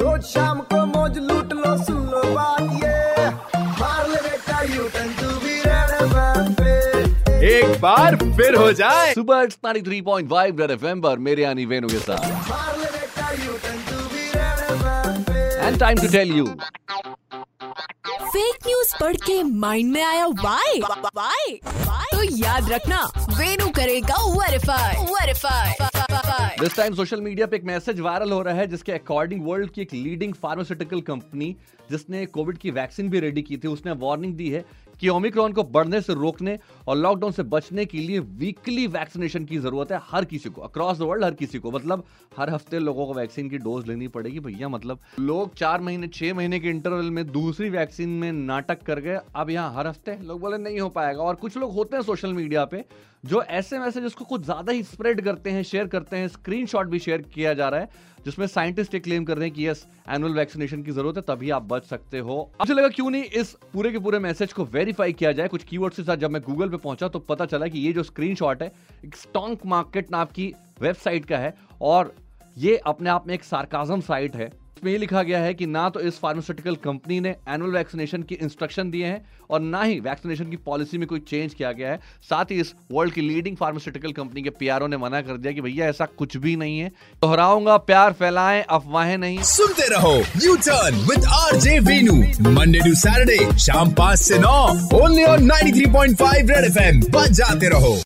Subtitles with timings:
[0.00, 3.28] रोज शाम को मौज लूट लो सुन लो बात ये।
[3.80, 6.70] मार ले बेटा यू टर्न तू भी रेड एफएम पे।
[7.48, 11.98] एक बार फिर हो जाए। सुपर हिट्स 93.5 रेड एफएम पर मेरे यानी वेनु के
[11.98, 16.46] साथ। मार ले बेटा यू टर्न तू भी रेड पे। And time to tell you
[18.28, 21.54] fake news पढ़ के माइंड में आया वाई वाई
[22.12, 23.00] तो याद रखना
[23.38, 28.66] वेनु करेगा verify verify this time social media पे एक मैसेज वायरल हो रहा है,
[28.66, 31.54] जिसके अकॉर्डिंग वर्ल्ड की एक लीडिंग फार्मास्यूटिकल कंपनी
[31.90, 34.64] जिसने कोविड की वैक्सीन भी रेडी की थी, उसने वार्निंग दी है
[35.00, 39.58] कि ओमिक्रॉन को बढ़ने से रोकने और लॉकडाउन से बचने के लिए वीकली वैक्सीनेशन की
[39.58, 42.04] ज़रूरत है हर किसी को अक्रॉस द वर्ल्ड हर किसी को। मतलब
[42.36, 46.34] हर हफ़्ते लोगों को वैक्सीन की डोज लेनी पड़ेगी भैया मतलब लोग चार महीने, छह
[46.34, 50.40] महीने के इंटरवल में दूसरी वैक्सीन में नाटक कर गए, अब यहाँ हर हफ़्ते। लोग
[50.40, 52.84] बोले, नहीं हो पाएगा। और कुछ लोग होते हैं सोशल मीडिया पे
[53.24, 56.98] जो ऐसे मैसेजेस को कुछ ज़्यादा ही स्प्रेड करते हैं शेयर करते हैं स्क्रीनशॉट भी
[56.98, 57.88] शेयर किया जा रहा है,
[58.24, 61.50] जिसमें साइंटिस्ट ये क्लेम कर रहे हैं कि यस एनुअल वैक्सीनेशन की ज़रूरत है, तभी
[61.50, 65.12] आप बच सकते हो। मुझे लगा क्यों नहीं इस पूरे के पूरे मैसेज को वेरीफाई
[65.12, 67.78] किया जाए, कुछ कीवर्ड्स के साथ जब मैं गूगल पे पहुँचा तो पता चला कि
[67.78, 68.72] ये जो स्क्रीनशॉट है,
[69.04, 72.14] एक स्टॉन्क मार्केट नाम की वेबसाइट का है, और
[72.56, 75.88] ये अपने आप में एक सार्काजम साइट है। इसमें ये लिखा गया है कि ना
[75.90, 80.50] तो इस फार्मास्यूटिकल कंपनी ने एनुअल वैक्सीनेशन की इंस्ट्रक्शन दिए हैं और ना ही वैक्सीनेशन
[80.50, 84.12] की पॉलिसी में कोई चेंज किया गया है। साथ ही इस वर्ल्ड की लीडिंग फार्मास्यूटिकल
[84.12, 86.88] कंपनी के पीआरओ ने मना कर दिया कि भैया ऐसा कुछ भी नहीं है।
[87.22, 92.14] दोहराऊँगा तो प्यार फैलाएँ, अफवाहें नहीं। सुनते रहो U turn with R J Venu
[92.50, 94.58] Monday to Saturday शाम पाँच ऐसी नौ
[95.02, 97.96] ओनली ऑन 93.5 रेड एफएम बजाते रहो।